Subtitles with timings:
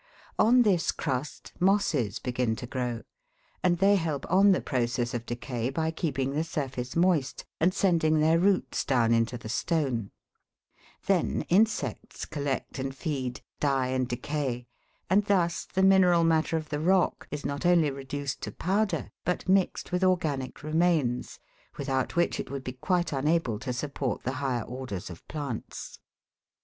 [0.39, 3.03] On this crust mosses begin to grow,
[3.61, 8.19] and they help on the process of decay by keeping the surface moist and sending
[8.19, 10.09] their roots down into the stone;
[11.05, 14.65] then insects collect and feed, die and decay,
[15.07, 19.47] and thus the mineral matter of the rock is not only reduced to powder but
[19.47, 21.37] mixed with organic remains,
[21.77, 25.99] without which it would be quite unable to support the higher orders of plants.